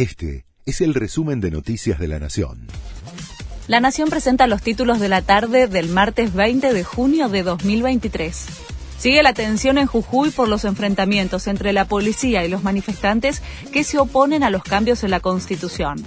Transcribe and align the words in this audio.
Este 0.00 0.46
es 0.64 0.80
el 0.80 0.94
resumen 0.94 1.42
de 1.42 1.50
Noticias 1.50 1.98
de 1.98 2.08
la 2.08 2.18
Nación. 2.18 2.68
La 3.68 3.80
Nación 3.80 4.08
presenta 4.08 4.46
los 4.46 4.62
títulos 4.62 4.98
de 4.98 5.10
la 5.10 5.20
tarde 5.20 5.66
del 5.66 5.90
martes 5.90 6.32
20 6.32 6.72
de 6.72 6.84
junio 6.84 7.28
de 7.28 7.42
2023. 7.42 8.46
Sigue 8.98 9.22
la 9.22 9.34
tensión 9.34 9.76
en 9.76 9.86
Jujuy 9.86 10.30
por 10.30 10.48
los 10.48 10.64
enfrentamientos 10.64 11.46
entre 11.48 11.74
la 11.74 11.84
policía 11.84 12.46
y 12.46 12.48
los 12.48 12.62
manifestantes 12.62 13.42
que 13.74 13.84
se 13.84 13.98
oponen 13.98 14.42
a 14.42 14.48
los 14.48 14.62
cambios 14.62 15.04
en 15.04 15.10
la 15.10 15.20
Constitución. 15.20 16.02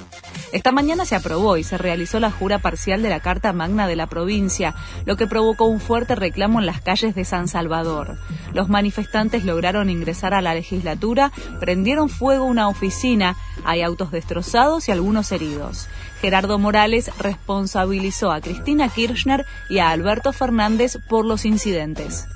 Esta 0.54 0.72
mañana 0.72 1.04
se 1.06 1.16
aprobó 1.16 1.58
y 1.58 1.64
se 1.64 1.80
realizó 1.80 2.20
la 2.20 2.30
jura 2.30 2.60
parcial 2.60 3.02
de 3.02 3.10
la 3.10 3.22
Carta 3.22 3.54
Magna 3.54 3.88
de 3.88 3.96
la 3.96 4.06
provincia, 4.06 4.76
lo 5.04 5.18
que 5.18 5.26
provocó 5.26 5.66
un 5.66 5.80
fuerte 5.80 6.14
reclamo 6.14 6.60
en 6.60 6.68
las 6.68 6.80
calles 6.80 7.16
de 7.16 7.26
San 7.26 7.48
Salvador. 7.48 8.20
Los 8.54 8.70
manifestantes 8.70 9.46
lograron 9.46 9.90
ingresar 9.90 10.36
a 10.36 10.44
la 10.44 10.54
legislatura, 10.54 11.32
prendieron 11.60 12.08
fuego 12.08 12.46
una 12.46 12.68
oficina, 12.68 13.36
hay 13.66 13.82
autos 13.82 14.12
destrozados 14.12 14.88
y 14.88 14.92
algunos 14.92 15.32
heridos. 15.32 15.88
Gerardo 16.22 16.60
Morales 16.60 17.10
responsabilizó 17.18 18.32
a 18.32 18.40
Cristina 18.40 18.90
Kirchner 18.90 19.48
y 19.70 19.80
a 19.80 19.90
Alberto 19.90 20.34
Fernández 20.34 21.00
por 21.10 21.26
los 21.26 21.46
incidentes. 21.46 22.28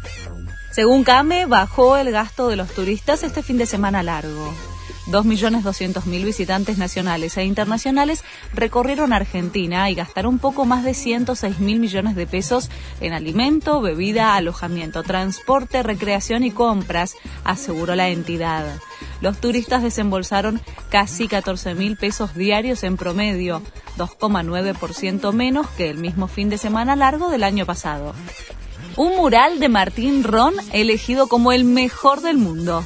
Según 0.72 1.04
CAME, 1.04 1.46
bajó 1.46 1.98
el 1.98 2.12
gasto 2.12 2.50
de 2.50 2.56
los 2.56 2.70
turistas 2.70 3.22
este 3.22 3.44
fin 3.44 3.60
de 3.60 3.68
semana 3.68 4.02
largo. 4.02 4.56
2.200.000 5.08 6.26
visitantes 6.26 6.78
nacionales 6.78 7.38
e 7.38 7.46
internacionales 7.46 8.24
recorrieron 8.54 9.14
Argentina 9.14 9.90
y 9.90 9.96
gastaron 9.96 10.40
poco 10.40 10.66
más 10.66 10.84
de 10.84 10.92
106.000 10.92 11.58
millones 11.80 12.16
de 12.16 12.28
pesos 12.28 12.70
en 13.00 13.14
alimento, 13.14 13.82
bebida, 13.82 14.36
alojamiento, 14.36 15.04
transporte, 15.04 15.84
recreación 15.84 16.44
y 16.44 16.52
compras, 16.52 17.16
aseguró 17.44 17.96
la 17.96 18.10
entidad. 18.10 18.66
Los 19.22 19.40
turistas 19.40 19.82
desembolsaron 19.82 20.62
casi 20.90 21.28
14.000 21.28 21.98
pesos 21.98 22.36
diarios 22.36 22.84
en 22.84 22.98
promedio, 22.98 23.62
2,9% 23.98 25.32
menos 25.34 25.68
que 25.70 25.90
el 25.90 25.98
mismo 25.98 26.28
fin 26.28 26.50
de 26.50 26.58
semana 26.58 26.96
largo 26.96 27.30
del 27.30 27.44
año 27.44 27.66
pasado. 27.66 28.14
Un 28.96 29.16
mural 29.16 29.60
de 29.60 29.70
Martín 29.70 30.24
Ron 30.24 30.56
elegido 30.74 31.28
como 31.28 31.52
el 31.52 31.64
mejor 31.64 32.22
del 32.22 32.38
mundo 32.38 32.84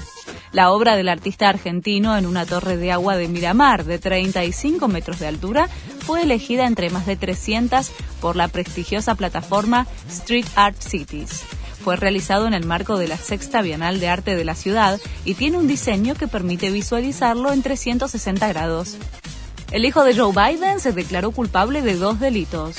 la 0.52 0.72
obra 0.72 0.96
del 0.96 1.10
artista 1.10 1.50
argentino 1.50 2.18
en 2.18 2.26
una 2.26 2.46
torre 2.46 2.78
de 2.78 2.92
agua 2.92 3.16
de 3.16 3.28
Miramar 3.28 3.86
de 3.86 4.00
35 4.00 4.88
metros 4.88 5.20
de 5.20 5.28
altura 5.28 5.70
fue 6.00 6.24
elegida 6.24 6.68
entre 6.68 6.90
más 6.90 7.06
de 7.06 7.16
300 7.16 7.92
por 8.20 8.36
la 8.36 8.48
prestigiosa 8.48 9.16
plataforma 9.16 9.88
Street 10.10 10.46
Art 10.56 10.78
Cities. 10.80 11.44
Fue 11.84 11.96
realizado 11.96 12.48
en 12.48 12.54
el 12.54 12.66
marco 12.66 12.98
de 12.98 13.08
la 13.08 13.18
sexta 13.18 13.62
Bienal 13.62 14.00
de 14.00 14.10
Arte 14.10 14.36
de 14.36 14.46
la 14.46 14.56
ciudad 14.56 15.00
y 15.26 15.34
tiene 15.34 15.58
un 15.58 15.68
diseño 15.68 16.16
que 16.16 16.28
permite 16.28 16.70
visualizarlo 16.70 17.52
en 17.52 17.64
360 17.64 18.48
grados. 18.50 18.98
El 19.72 19.86
hijo 19.86 20.04
de 20.04 20.16
Joe 20.16 20.34
Biden 20.34 20.80
se 20.80 20.92
declaró 20.92 21.32
culpable 21.32 21.82
de 21.82 21.96
dos 21.96 22.20
delitos. 22.20 22.76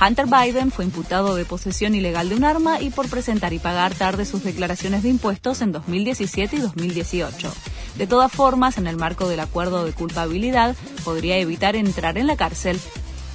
Hunter 0.00 0.26
Biden 0.26 0.70
fue 0.70 0.84
imputado 0.84 1.36
de 1.36 1.44
posesión 1.44 1.94
ilegal 1.94 2.28
de 2.28 2.34
un 2.34 2.44
arma 2.44 2.80
y 2.80 2.90
por 2.90 3.08
presentar 3.08 3.52
y 3.52 3.58
pagar 3.58 3.94
tarde 3.94 4.26
sus 4.26 4.42
declaraciones 4.42 5.02
de 5.02 5.08
impuestos 5.08 5.62
en 5.62 5.72
2017 5.72 6.56
y 6.56 6.60
2018. 6.60 7.52
De 7.96 8.06
todas 8.06 8.32
formas, 8.32 8.76
en 8.76 8.88
el 8.88 8.96
marco 8.96 9.28
del 9.28 9.40
acuerdo 9.40 9.84
de 9.84 9.92
culpabilidad, 9.92 10.74
podría 11.04 11.38
evitar 11.38 11.76
entrar 11.76 12.18
en 12.18 12.26
la 12.26 12.36
cárcel. 12.36 12.80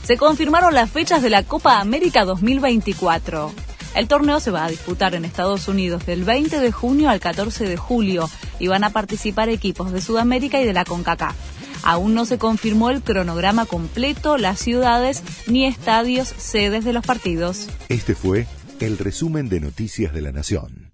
Se 0.03 0.17
confirmaron 0.17 0.73
las 0.73 0.89
fechas 0.89 1.21
de 1.21 1.29
la 1.29 1.43
Copa 1.43 1.79
América 1.79 2.25
2024. 2.25 3.51
El 3.95 4.07
torneo 4.07 4.39
se 4.39 4.51
va 4.51 4.65
a 4.65 4.69
disputar 4.69 5.15
en 5.15 5.25
Estados 5.25 5.67
Unidos 5.67 6.05
del 6.05 6.23
20 6.23 6.59
de 6.59 6.71
junio 6.71 7.09
al 7.09 7.19
14 7.19 7.67
de 7.67 7.77
julio 7.77 8.29
y 8.59 8.67
van 8.67 8.83
a 8.83 8.91
participar 8.91 9.49
equipos 9.49 9.91
de 9.91 10.01
Sudamérica 10.01 10.59
y 10.59 10.65
de 10.65 10.73
la 10.73 10.85
CONCACAF. 10.85 11.35
Aún 11.83 12.13
no 12.13 12.25
se 12.25 12.37
confirmó 12.37 12.89
el 12.89 13.01
cronograma 13.01 13.65
completo, 13.65 14.37
las 14.37 14.59
ciudades 14.59 15.23
ni 15.47 15.65
estadios 15.65 16.27
sedes 16.27 16.85
de 16.85 16.93
los 16.93 17.05
partidos. 17.05 17.67
Este 17.89 18.15
fue 18.15 18.47
el 18.79 18.97
resumen 18.97 19.49
de 19.49 19.59
Noticias 19.59 20.13
de 20.13 20.21
la 20.21 20.31
Nación. 20.31 20.88